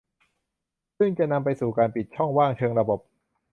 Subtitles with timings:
[0.97, 2.99] ซึ่งจะนำไปสู่การปิดช่องว่างเชิงระบบ